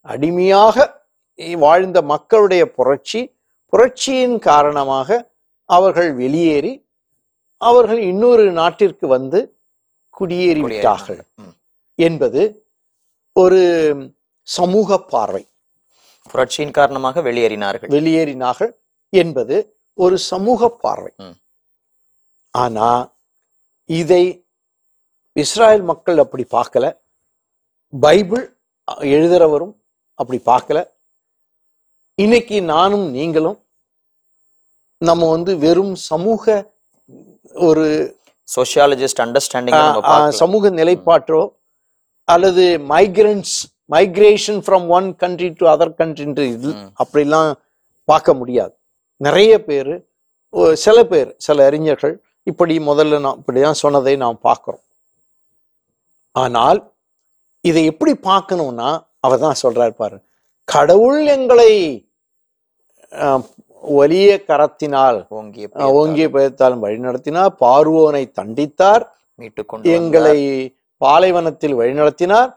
அடிமையாக 0.00 0.76
வாழ்ந்த 1.58 2.02
மக்களுடைய 2.02 2.62
புரட்சி 2.70 3.20
புரட்சியின் 3.72 4.38
காரணமாக 4.38 5.08
அவர்கள் 5.64 6.12
வெளியேறி 6.14 6.72
அவர்கள் 7.60 7.98
இன்னொரு 7.98 8.52
நாட்டிற்கு 8.52 9.06
வந்து 9.06 9.38
குடியேறி 10.14 10.60
விட்டார்கள் 10.60 11.20
ம். 11.36 11.54
என்பது 11.98 12.42
ஒரு 13.32 13.60
சமூக 14.48 14.98
பார்வை. 15.04 15.44
புரட்சியின் 16.30 16.70
காரணமாக 16.70 17.22
வெளியேறினார்கள். 17.22 17.90
வெளியேறினார்கள் 17.90 18.72
என்பது 19.12 19.56
ஒரு 19.98 20.18
சமூக 20.18 20.68
பார்வை. 20.68 21.12
ஆனா 22.54 22.88
இதை 23.90 24.22
இஸ்ராயல் 25.42 25.82
மக்கள் 25.90 26.18
அப்படி 26.22 26.44
பார்க்கல. 26.54 26.84
பைபிள் 27.92 28.44
எழுதுறவரும் 29.14 29.74
அப்படி 30.20 30.38
பார்க்கல. 30.50 30.78
இன்னைக்கு 32.18 32.56
நானும் 32.74 33.06
நீங்களும் 33.16 33.58
நம்ம 35.08 35.28
வந்து 35.34 35.52
வெறும் 35.64 35.94
சமூக 36.10 36.44
ஒரு 37.68 37.84
சோசியாலஜிஸ்ட் 38.54 39.20
அண்டர்ஸ்டாண்டிங் 39.24 39.80
சமூக 40.42 40.70
நிலைப்பாட்டோ 40.80 41.42
அல்லது 42.34 42.64
migrants 42.94 43.54
migration 43.94 44.60
from 44.66 44.86
one 44.98 45.08
country 45.22 45.50
to 45.58 45.66
other 45.74 45.92
கண்ட்ரின்ற 46.00 46.40
இது. 46.54 46.70
அப்படிலாம் 47.02 47.50
பார்க்க 48.08 48.38
முடியாது. 48.40 48.74
நிறைய 49.26 49.52
பேர் 49.68 49.92
சில 50.84 50.96
பேர் 51.12 51.30
சில 51.46 51.64
அறிஞர்கள் 51.68 52.16
இப்படி 52.50 52.74
முதல்ல 52.90 53.20
நான் 53.26 53.38
இப்படிதான் 53.40 53.80
சொன்னதை 53.84 54.16
நாம் 54.24 54.44
பார்க்கிறோம். 54.48 54.82
ஆனால் 56.36 56.78
இதை 57.64 57.84
எப்படி 57.84 58.12
பார்க்கணும்னா 58.30 58.88
அவர் 59.20 59.44
தான் 59.44 59.60
சொல்றாரு 59.62 59.90
பாரு. 59.90 60.16
கடவுள் 60.68 61.20
எங்களை 61.36 61.70
வலிய 63.84 64.30
கரத்தினால் 64.48 65.18
ஓங்கிய 65.28 65.66
ஓங்கிய 66.00 66.26
பயத்தாலும் 66.28 66.84
வழிநடத்தினார் 66.84 67.52
பார்வோனை 67.64 68.22
தண்டித்தார் 68.38 69.04
மீட்டு 69.38 69.62
கொண்டு 69.66 69.90
எங்களை 69.96 70.38
பாலைவனத்தில் 71.00 71.78
வழிநடத்தினார் 71.80 72.50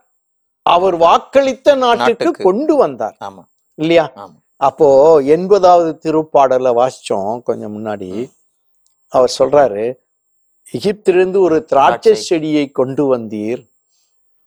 அவர் 0.66 0.96
வாக்களித்த 0.96 1.76
நாட்டுக்கு. 1.76 2.30
கொண்டு 2.48 2.74
வந்தார். 2.76 3.16
ஆமா. 3.22 3.44
இல்லையா? 3.78 4.06
அப்போ 4.62 4.88
எண்பதாவது 5.36 5.92
திருப்பாடல்ல 6.06 6.70
வாசிச்சோம் 6.80 7.42
கொஞ்சம் 7.44 7.74
முன்னாடி. 7.78 8.12
அவர் 9.14 9.32
சொல்றாரு 9.40 9.84
எகிப்திலிருந்து 10.68 11.40
ஒரு 11.42 11.58
திராட்சை. 11.66 12.14
செடியை 12.28 12.66
கொண்டு 12.72 13.04
வந்தீர் 13.14 13.62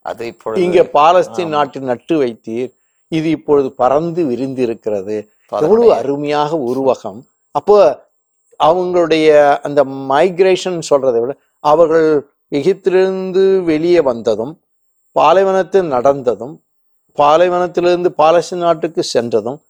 அது 0.03 0.27
இப்பொழுது 0.27 0.63
இங்க 0.63 0.81
பாலஸ்தீன். 0.93 1.47
நாட்டில் 1.47 1.83
நட்டு 1.83 2.21
வைத்தீர். 2.21 2.71
இது 3.07 3.29
இப்பொழுது 3.29 3.71
பறந்து 3.71 4.25
விரிந்து 4.25 4.61
இருக்கிறது 4.61 5.15
அதனுடைய- 5.47 5.79
எவ்வளவு 5.79 5.93
அருமையாக 5.93 6.57
உருவகம். 6.57 7.19
அப்போ 7.51 7.77
அவங்களுடைய 8.63 9.27
அந்த 9.61 9.83
மைக்ரேஷன் 9.83 10.79
சொல்றதை 10.89 11.19
விட 11.19 11.37
அவர்கள் 11.59 12.07
எகிப்திலிருந்து 12.51 13.63
வெளியே 13.63 14.01
வந்ததும் 14.01 14.59
பாலைவனத்தில் 15.11 15.91
நடந்ததும் 15.91 16.55
பாலைவனத்திலிருந்து 17.17 18.09
பாலஸ்தீன் 18.17 18.63
நாட்டுக்கு 18.67 19.03
சென்றதும் 19.03 19.61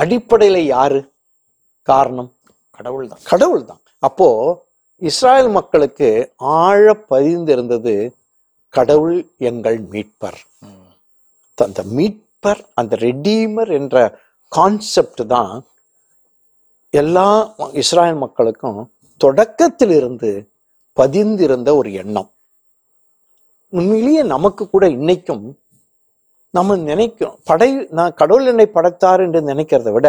அடிப்படையில 0.00 0.56
யாரு? 0.56 1.00
காரணம்? 1.82 2.30
கடவுள் 2.70 3.08
தான் 3.08 3.18
கடவுள் 3.24 3.64
தான் 3.64 3.80
அப்போ 3.98 4.28
இஸ்ராயல் 5.02 5.50
மக்களுக்கு 5.50 6.32
ஆழ 6.36 7.04
பதிந்திருந்தது 7.10 7.94
கடவுள் 8.74 9.18
எங்கள் 9.50 9.78
மீட்பர். 9.92 10.40
அந்த 11.58 11.82
மீட்பர் 11.96 12.60
அந்த 12.80 12.94
ரெடீமர் 13.06 13.70
என்ற 13.78 13.96
கான்செப்ட் 14.52 15.22
தான் 15.34 15.52
எல்லா 17.00 17.28
இஸ்ராயல் 17.82 18.22
மக்களுக்கும் 18.24 18.80
தொடக்கத்திலிருந்து 19.20 20.30
பதிந்திருந்த 20.96 21.70
ஒரு 21.80 21.90
எண்ணம். 22.02 22.30
உண்மையிலேயே 23.72 24.22
நமக்கு 24.34 24.62
கூட 24.74 24.84
இன்னைக்கும் 24.96 25.44
நம்ம 26.56 26.74
நினைக்கும் 26.90 27.36
படை 27.50 27.68
நான் 27.98 28.18
கடவுள் 28.20 28.48
என்னை 28.52 28.66
படைத்தார் 28.74 29.22
என்று 29.26 29.40
நினைக்கிறத 29.50 29.92
விட 29.96 30.08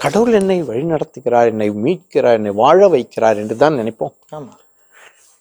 கடவுள் 0.00 0.34
என்னை 0.40 0.58
வழி 0.70 0.82
நடத்துகிறார் 0.92 1.50
என்னை 1.52 1.68
மீட்கிறார் 1.84 2.38
என்னை 2.40 2.52
வாழ 2.62 2.88
வைக்கிறார் 2.94 3.40
என்று 3.42 3.56
தான் 3.62 3.78
நினைப்போம். 3.80 4.14
ஆமாம் 4.36 4.60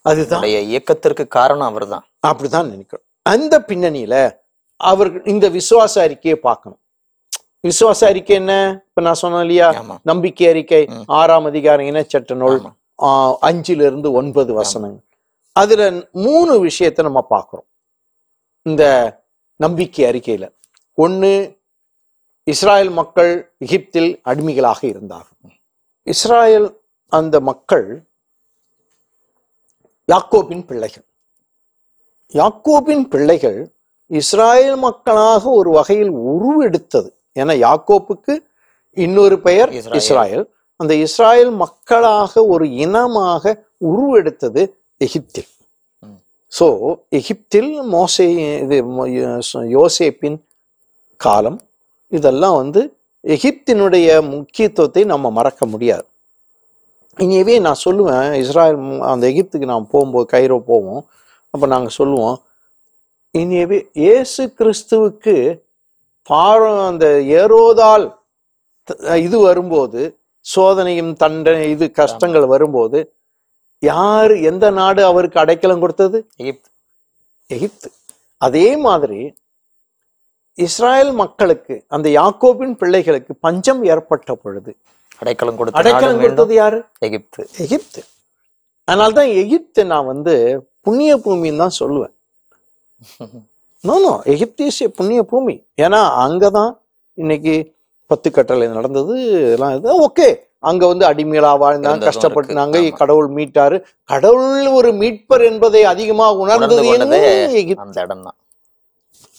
அதுதான். 0.02 0.44
இயக்கத்திற்கு 0.44 1.28
காரணம் 1.28 1.68
அவர்தான். 1.68 2.06
அப்படிதான் 2.28 2.70
நினைக்கிறோம் 2.70 3.06
அந்த 3.22 3.60
பின்னணியில 3.60 4.16
அவர்கள் 4.76 5.24
இந்த 5.24 5.50
விசுவாச 5.50 6.00
அறிக்கையை 6.00 6.40
பார்க்கணும். 6.40 6.80
விசுவாச 7.68 8.06
அறிக்கை 8.06 8.36
என்ன? 8.36 8.84
இப்ப 8.88 9.02
நான் 9.02 9.22
சொன்னேன் 9.24 9.40
இல்லையா? 9.40 9.68
நம்பிக்கை 10.04 10.48
அறிக்கை. 10.48 10.88
ஆறாம் 11.06 11.46
அதிகாரம் 11.46 11.86
இனச்சட்ட 11.86 12.34
நூல் 12.34 12.62
அஞ்சுல 13.50 13.82
இருந்து 13.90 14.12
ஒன்பது 14.12 14.54
வசனங்கள். 14.54 15.06
அதுல 15.52 16.08
மூணு 16.12 16.60
விஷயத்தை 16.60 17.06
நம்ம 17.06 17.22
பார்க்கிறோம். 17.22 17.66
இந்த 18.62 18.84
நம்பிக்கை 19.56 20.06
அறிக்கையில. 20.06 20.46
ஒண்ணு 20.98 21.60
இஸ்ராயல் 22.48 22.92
மக்கள் 22.92 23.34
எகிப்தில் 23.58 24.20
அடிமைகளாக 24.24 24.88
இருந்தார்கள். 24.88 25.52
இஸ்ராயல் 26.08 26.70
அந்த 27.08 27.40
மக்கள் 27.40 27.88
யாக்கோபின் 30.12 30.64
பிள்ளைகள். 30.70 31.06
யாக்கோபின் 32.40 33.06
பிள்ளைகள் 33.14 33.60
இஸ்ராயல் 34.12 34.78
மக்களாக 34.86 35.44
ஒரு 35.60 35.70
வகையில் 35.78 36.12
உருவெடுத்தது. 36.32 37.10
ஏன்னா 37.42 37.54
யாக்கோப்புக்கு 37.66 38.34
இன்னொரு 38.98 39.36
பெயர் 39.48 39.70
இஸ்ராயேல். 40.00 40.46
அந்த 40.80 40.94
இஸ்ராயல் 41.06 41.52
மக்களாக 41.64 42.44
ஒரு 42.54 42.66
இனமாக 42.84 43.54
உருவெடுத்தது 43.92 44.62
எகிப்தில். 45.06 45.50
சோ 46.52 46.68
எகிப்தில் 47.20 47.72
மோசே 47.96 48.28
இது 48.64 48.78
யோசேப்பின் 49.78 50.40
காலம் 51.26 51.60
இதெல்லாம் 52.18 52.56
வந்து 52.62 52.82
எகிப்தினுடைய 53.24 54.08
முக்கியத்துவத்தை 54.34 55.02
நம்ம 55.12 55.26
மறக்க 55.38 55.66
முடியாது. 55.74 56.06
இனியவே 57.18 57.60
நான் 57.60 57.84
சொல்லுவேன் 57.86 58.30
இஸ்ராயல் 58.42 58.80
அந்த 59.06 59.26
எகிப்துக்கு 59.28 59.66
நான் 59.66 59.90
போகும்போது 59.90 60.26
கைரோ 60.26 60.58
போவோம். 60.66 61.02
அப்போ 61.54 61.66
நாங்கள் 61.66 61.90
சொல்லுவோம் 61.92 62.38
இனியவே 63.36 63.78
இயேசு 63.96 64.44
கிறிஸ்துவுக்கு 64.58 65.36
பாரம் 66.30 66.82
அந்த 66.86 67.06
ஏரோதால் 67.36 68.06
த- 68.88 69.18
இது 69.18 69.38
வரும்போது 69.40 70.02
சோதனையும் 70.46 71.14
தண்டனை 71.16 71.70
இது 71.70 71.86
கஷ்டங்கள் 71.92 72.46
வரும்போது 72.46 73.00
யார் 73.84 74.34
எந்த 74.44 74.70
நாடு 74.72 75.02
அவருக்கு 75.06 75.40
அடைக்கலம் 75.40 75.80
கொடுத்தது? 75.80 76.18
எகிப்து. 76.38 76.70
எகிப்து. 77.50 77.88
அதே 78.42 78.76
மாதிரி 78.78 79.22
இஸ்ராயல் 80.58 81.14
மக்களுக்கு 81.14 81.76
அந்த 81.88 82.08
யாக்கோபின் 82.12 82.74
பிள்ளைகளுக்கு 82.74 83.34
பஞ்சம் 83.40 83.84
ஏற்பட்ட 83.86 84.36
பொழுது 84.36 84.72
அடைக்கலம் 85.22 85.58
கொடுத்த 85.60 85.80
அடைக்கலம் 85.82 86.22
கொடுத்தது 86.24 86.54
யாரு? 86.62 86.80
எகிப்து. 87.08 87.42
எகிப்து. 87.66 88.02
அதனால்தான் 88.88 89.32
எகிப்து 89.42 89.82
நான் 89.94 90.10
வந்து 90.12 90.34
புண்ணிய 90.86 91.12
பூமின்னு 91.26 91.62
தான் 91.64 91.78
சொல்லுவேன். 91.82 92.14
நோ 93.84 93.96
எகிப்து 94.34 94.66
இஸ் 94.72 94.82
புண்ணிய 94.98 95.22
பூமி. 95.32 95.56
ஏன்னா 95.86 96.00
அங்கதான் 96.24 96.72
இன்னைக்கு 97.18 97.54
பத்து 98.12 98.30
கட்டளை 98.32 98.66
நடந்தது 98.78 99.16
எல்லாம் 99.56 99.76
இது. 99.78 99.90
ஓகே 100.08 100.28
அங்க 100.70 100.84
வந்து 100.92 101.06
அடிமைகளா 101.10 101.52
வாழ்ந்தாங்க 101.64 102.08
கஷ்டப்பட்டுனாங்க. 102.10 102.80
கடவுள் 103.00 103.30
மீட்டாரு. 103.38 103.78
கடவுள் 104.12 104.68
ஒரு 104.80 104.90
மீட்பர் 105.02 105.44
என்பதை 105.52 105.82
அதிகமா 105.94 106.28
உணர்ந்தது 106.42 106.84
எகிப்து. 107.62 108.02
இடம் 108.04 108.26
தான் 108.28 108.38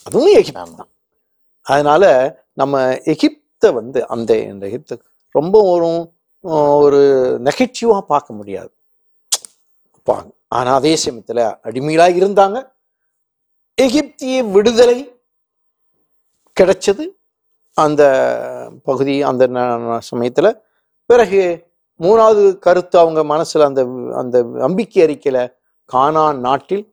அதுவும் 0.07 0.35
எகிப்து 0.41 0.61
ஆமா. 0.63 0.77
தான். 0.81 0.91
அதனால 1.67 2.05
நம்ம 2.61 2.81
எகிப்தை 3.15 3.71
வந்து 3.81 3.99
அந்த 4.15 4.31
இந்த 4.53 4.65
எகிப்து 4.71 4.95
ரொம்ப 5.35 5.57
ஒரு 5.73 5.89
ஒரு 6.85 7.01
நெகட்டிவா 7.47 7.99
பார்க்க 8.13 8.39
முடியாது. 8.39 8.71
பாங்க 10.07 10.31
ஆனா 10.59 10.71
அதே 10.81 10.95
சமயத்துல 11.05 11.41
அடிமைகளா 11.67 12.07
இருந்தாங்க. 12.21 12.59
எகிப்திய 13.79 14.37
விடுதலை 14.55 14.99
கிடைச்சது. 16.57 17.05
அந்த 17.77 18.03
பகுதி 18.89 19.15
அந்த 19.31 19.45
சமயத்துல 20.11 20.49
பிறகு 21.11 21.43
மூணாவது 22.01 22.43
கருத்து 22.67 22.97
அவங்க 22.99 23.21
மனசுல 23.33 23.67
அந்த 23.71 23.83
அந்த 24.21 24.37
நம்பிக்கை 24.65 25.01
அறிக்கையில 25.07 25.39
கானான் 25.91 26.39
நாட்டில் 26.49 26.85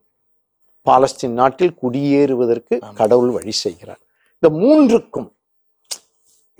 பாலஸ்தீன் 0.86 1.38
நாட்டில் 1.40 1.74
குடியேறுவதற்கு. 1.82 2.74
கடவுள் 3.00 3.30
வழி 3.30 3.54
செய்கிறார். 3.64 4.00
இந்த 4.42 4.48
மூன்றுக்கும் 4.62 5.28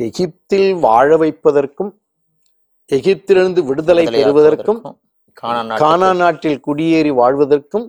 எகிப்தில் 0.07 0.71
வாழ 0.85 1.09
வைப்பதற்கும் 1.23 1.91
எகிப்திலிருந்து 2.91 3.61
விடுதலை 3.69 4.05
பெறுவதற்கும் 4.15 4.81
கானா 5.83 6.11
நாட்டில் 6.21 6.63
குடியேறி 6.67 7.13
வாழ்வதற்கும் 7.21 7.87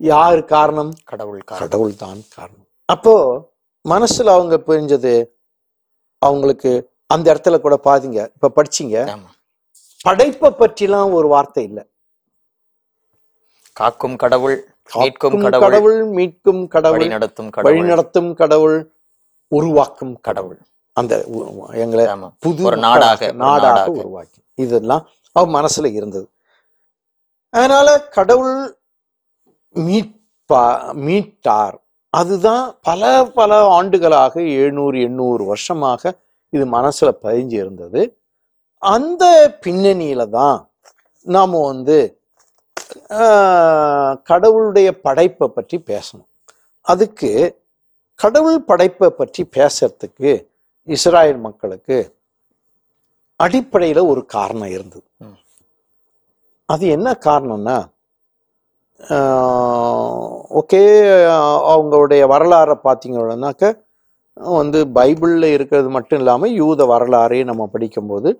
யார் 0.00 0.40
காரணம்? 0.54 0.90
கடவுள் 1.10 1.42
கடவுள் 1.60 1.94
தான் 2.02 2.20
காரணம். 2.36 2.66
அப்போ 2.88 3.14
மனசுல 3.84 4.32
அவங்க 4.36 4.56
புரிஞ்சது 4.66 5.14
அவங்களுக்கு 6.22 6.72
அந்த 7.14 7.26
இடத்துல 7.32 7.58
கூட 7.60 7.76
பாத்தீங்க 7.88 8.20
இப்ப 8.34 8.52
படிச்சீங்க. 8.58 8.96
படைப்பை 10.06 10.50
பற்றிலாம் 10.60 11.14
ஒரு 11.18 11.28
வார்த்தை 11.34 11.64
இல்லை. 11.68 11.84
காக்கும் 13.76 14.16
கடவுள் 14.22 14.56
மீட்கும் 14.96 15.42
கடவுள் 15.64 15.98
மீட்கும் 16.16 16.62
கடவுள் 16.74 17.00
வழிநடத்தும் 17.00 17.50
கடவுள். 17.54 17.68
வழிநடத்தும் 17.68 18.30
கடவுள் 18.40 18.76
உருவாக்கும் 19.52 20.14
கடவுள். 20.28 20.60
அந்த 20.96 21.14
எங்களை 21.82 22.04
புது 22.44 22.62
ஒரு 22.68 22.76
நாடாக, 22.84 23.30
நாடாக. 23.42 23.84
உருவாக்கி. 24.00 24.40
இதெல்லாம் 24.64 25.04
அவ 25.36 25.44
மனசுல 25.58 25.90
இருந்தது. 25.98 26.26
அதனால 27.54 27.88
கடவுள் 28.16 28.56
மீட்பா 29.74 30.62
மீட்டார். 31.06 31.76
அதுதான் 32.12 32.64
பல 32.88 33.10
பல 33.38 33.60
ஆண்டுகளாக 33.76 34.34
எழுநூறு 34.60 34.96
எண்ணூறு 35.06 35.42
வருஷமாக 35.52 36.12
இது 36.52 36.64
மனசுல 36.72 37.10
பதிஞ்சு 37.22 37.56
இருந்தது. 37.62 38.02
அந்த 38.82 39.24
பின்னணியில 39.64 40.22
தான் 40.38 40.58
நாம 41.26 41.60
வந்து 41.66 41.98
கடவுளுடைய 44.30 44.88
படைப்பை 45.06 45.48
பற்றி 45.48 45.76
பேசணும். 45.90 46.28
அதுக்கு 46.86 47.30
கடவுள் 48.20 48.58
படைப்பை 48.70 49.08
பற்றி 49.20 49.42
பேசுறதுக்கு 49.56 50.32
இஸ்ராயல் 50.88 51.40
மக்களுக்கு 51.40 51.96
அடிப்படையில 53.40 54.00
ஒரு 54.06 54.22
காரணம் 54.26 54.72
இருந்தது. 54.76 55.06
அது 56.68 56.84
என்ன 56.96 57.08
காரணம்னா 57.26 57.78
ஓகே 60.60 60.82
அவங்களுடைய 61.72 62.22
வரலாறை 62.32 62.76
பார்த்தீங்கன்னாக்க 62.86 63.72
வந்து 64.56 64.78
பைபிளில் 64.98 65.46
இருக்கிறது 65.54 65.88
மட்டும் 65.88 66.20
இல்லாமல் 66.20 66.54
யூத 66.54 66.84
வரலாறையும் 66.86 67.50
நம்ம 67.50 67.64
படிக்கும்போது 67.72 68.30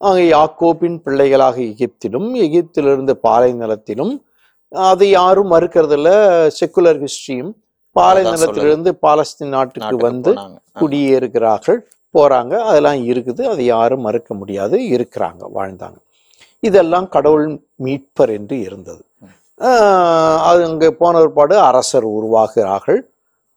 அங்கே 0.00 0.24
யாக்கோபின் 0.28 0.98
பிள்ளைகளாக 1.04 1.56
எகிப்திலும் 1.72 2.28
எகிப்திலிருந்து 2.46 3.14
பாலை 3.26 3.50
நிலத்திலும் 3.52 4.12
அதை 4.72 5.08
யாரும் 5.10 5.52
மறுக்கிறதில்ல 5.52 6.10
செக்குலர் 6.58 7.00
ஹிஸ்டரியும் 7.04 7.52
பாலை 7.92 8.24
அதான் 8.24 8.26
நிலத்திலிருந்து 8.26 8.98
பாலஸ்தீன் 9.02 9.48
நாட்டுக்கு 9.48 9.96
வந்து. 9.96 10.34
குடியேறுகிறார்கள். 10.74 11.78
போறாங்க. 12.14 12.58
அதெல்லாம் 12.58 13.08
இருக்குது. 13.08 13.42
அதை 13.42 13.64
யாரும் 13.64 14.00
மறுக்க 14.00 14.34
முடியாது. 14.34 14.78
இருக்கிறாங்க. 14.78 15.50
வாழ்ந்தாங்க. 15.54 15.96
இதெல்லாம் 16.60 17.08
கடவுள் 17.08 17.60
மீட்பர் 17.84 18.30
என்று 18.30 18.60
இருந்தது. 18.60 19.04
அது 20.40 20.64
அங்கே 20.64 20.90
போன 20.90 21.18
ஒருபாடு 21.18 21.58
அரசர் 21.58 22.08
உருவாகிறார்கள். 22.08 23.00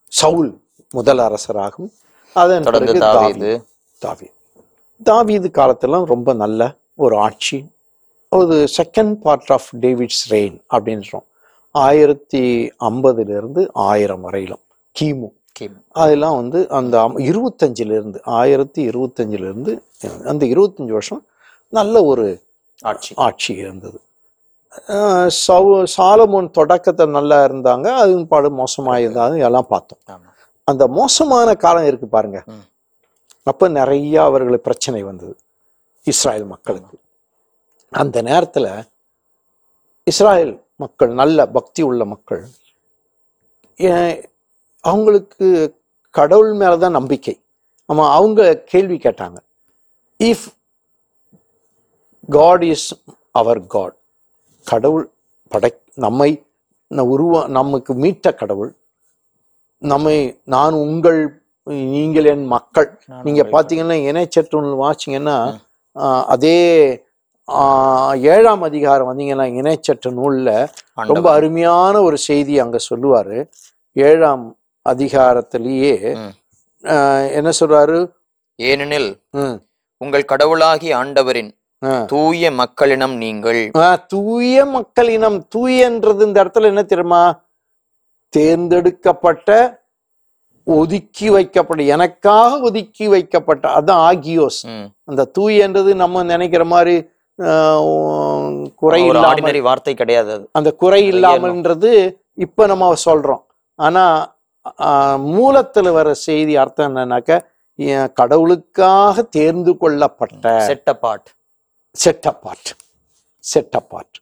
சவுல் 0.08 0.60
முதல் 0.90 1.18
அரசராகும். 1.18 1.92
அதன் 2.34 2.62
பிறகு 2.62 2.98
தாவீது. 2.98 3.64
தாவீது. 3.98 4.32
தாவீது. 5.04 5.50
காலத்தெல்லாம் 5.54 6.04
ரொம்ப 6.04 6.32
நல்ல 6.32 6.74
ஒரு 6.94 7.16
ஆட்சி. 7.16 7.66
ஒரு 8.28 8.68
second 8.76 9.14
part 9.14 9.50
of 9.50 9.68
David's 9.80 10.24
reign 10.30 10.62
அப்படின்றோம். 10.74 11.30
ஆயிரத்தி 11.72 12.72
ஐம்பதுல 12.80 13.28
இருந்து 13.28 13.70
ஆயிரம் 13.72 14.20
வரையிலும். 14.20 14.60
கிமு. 15.00 15.28
கிமு. 15.60 15.82
அதெல்லாம் 15.90 16.36
வந்து 16.36 16.68
அந்த 16.68 17.00
அம்- 17.00 17.16
இருபத்தஞ்சுல 17.16 17.80
இருந்து 17.80 18.20
ஆயிரத்தி 18.24 18.88
இருபத்தஞ்சுல 18.88 19.32
இருந்து 19.32 19.82
அந்த 20.26 20.46
இருபத்தஞ்சு 20.46 20.92
வருஷம் 20.92 21.26
நல்ல 21.68 22.04
ஒரு 22.04 22.42
ஆட்சி. 22.80 23.14
ஆட்சி 23.16 23.54
இருந்தது. 23.54 24.00
சவு- 25.48 25.86
சாலமோன் 25.96 26.50
தொடக்கத்தை 26.50 27.06
நல்லா 27.06 27.44
இருந்தாங்க 27.44 27.86
அது 27.86 28.26
பாடு 28.26 28.50
மோசமாக 28.50 28.98
இருந்தாங்க 28.98 29.38
எல்லாம் 29.38 29.66
பார்த்தோம் 29.66 29.98
அந்த 30.64 30.86
மோசமான 30.86 31.54
காலம் 31.54 31.86
இருக்கு 31.86 32.06
பாருங்க. 32.06 32.44
அப்ப 33.42 33.68
நிறைய 33.68 34.22
அவர்களுக்கு 34.22 34.62
பிரச்சனை 34.62 35.02
வந்தது 35.02 35.36
இஸ்ராயல் 36.04 36.46
மக்களுக்கு. 36.46 36.98
அந்த 37.90 38.22
நேரத்துல 38.22 38.82
இஸ்ராயல் 40.04 40.62
மக்கள் 40.82 41.12
நல்ல 41.20 41.46
பக்தி 41.56 41.82
உள்ள 41.90 42.02
மக்கள் 42.14 42.42
அவங்களுக்கு 44.84 45.46
கடவுள் 46.14 46.52
மேல 46.60 46.72
தான் 46.84 46.96
நம்பிக்கை. 46.98 47.34
ஆமா 47.88 48.04
அவங்க 48.16 48.40
கேள்வி 48.72 48.96
கேட்டாங்க. 49.04 49.38
If 50.20 50.46
God 52.28 52.64
is 52.72 52.88
our 53.40 53.60
God 53.74 53.96
கடவுள் 54.66 55.06
படை 55.52 55.70
நம்மை 56.06 56.30
உருவா 57.12 57.40
நமக்கு 57.58 57.92
மீட்ட 58.02 58.28
கடவுள் 58.40 58.72
நம்மை 59.82 60.16
நான் 60.54 60.74
உங்கள் 60.84 61.20
நீங்கள் 61.94 62.28
என் 62.32 62.46
மக்கள். 62.54 62.88
நீங்க 63.26 63.42
பாத்தீங்கன்னா 63.54 63.96
இணைச்சற்று 64.10 64.60
வாசிங்கன்னா 64.84 65.36
ஆஹ், 65.96 66.24
அதே 66.34 66.56
ஏழாம் 68.34 68.62
அதிகாரம் 68.68 69.08
வந்தீங்கன்னா 69.08 69.46
இணைச்சற்று 69.60 70.10
நூல்ல 70.18 70.50
ரொம்ப. 71.10 71.26
அருமையான 71.36 71.94
ஒரு 72.02 72.18
செய்தி 72.28 72.54
அங்க 72.64 72.78
சொல்லுவாரு. 72.90 73.38
ஏழாம் 73.96 74.44
அதிகாரத்திலேயே 74.86 75.96
என்ன 77.38 77.50
சொல்றாரு? 77.60 77.98
ஏனெனில் 78.58 79.10
உங்கள் 80.00 80.30
கடவுளாகி 80.32 80.88
ஆண்டவரின். 81.00 81.52
தூய 82.12 82.50
மக்களினம் 82.60 83.14
நீங்கள். 83.22 83.62
தூய 84.12 84.64
மக்களினம் 84.76 85.38
தூயன்றது 85.54 86.20
இந்த 86.28 86.36
இடத்துல 86.44 86.70
என்ன 86.72 86.82
தெரியுமா? 86.82 87.22
தேர்ந்தெடுக்கப்பட்ட 88.32 89.48
ஒதுக்கி 90.66 91.28
வைக்கப்பட்ட 91.34 91.82
எனக்காக 91.94 92.58
ஒதுக்கி 92.68 93.06
வைக்கப்பட்ட 93.12 93.64
அதான் 93.78 94.02
ஆகியோஸ். 94.10 94.60
அந்த 95.10 95.22
தூயன்றது 95.38 95.92
நம்ம 96.02 96.22
நினைக்கிற 96.32 96.64
மாதிரி 96.74 96.94
குறை 98.80 99.00
ஆர்டினரி 99.10 99.60
வார்த்தை 99.68 99.94
கிடையாது 100.00 100.34
அந்த 100.58 100.70
குறை 100.82 101.00
இல்லாமல்ன்றது 101.12 101.90
இப்ப 102.44 102.66
நம்ம 102.66 102.92
சொல்றோம். 103.04 103.44
ஆனா 103.78 104.04
மூலத்துல 105.34 105.92
வர 105.92 106.08
செய்தி 106.26 106.56
அர்த்தம் 106.62 106.88
என்னன்னாக்க 106.90 107.40
என் 107.78 108.12
கடவுளுக்காக 108.12 109.22
தேர்ந்து 109.36 109.72
கொள்ளப்பட்ட 109.82 110.54
set 110.68 110.90
apart 110.94 111.30
set 112.02 112.26
apart 112.30 112.70
set 113.38 113.76
apart 113.80 114.16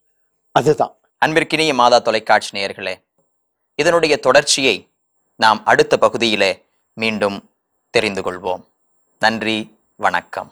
அதுதான். 0.53 0.95
அன்பிற்கினிய 1.25 1.73
மாதா 1.81 1.99
தொலைக்காட்சி 1.99 2.51
நேயர்களே 2.59 2.95
இதனுடைய 3.75 4.15
தொடர்ச்சியை 4.27 4.77
நாம் 5.37 5.61
அடுத்த 5.65 5.95
பகுதியிலே 6.05 6.53
மீண்டும் 6.97 7.39
தெரிந்து 7.95 8.23
கொள்வோம். 8.23 8.63
நன்றி 9.23 9.59
வணக்கம். 9.97 10.51